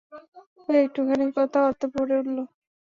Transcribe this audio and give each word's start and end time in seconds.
ঐ 0.67 0.73
একটুখানি 0.77 1.25
কথা 1.37 1.57
অর্থে 1.67 1.85
ভরে 1.93 2.15
উঠল। 2.21 2.37